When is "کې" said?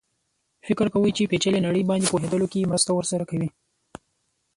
2.51-2.69